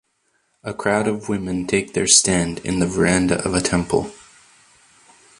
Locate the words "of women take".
1.07-1.93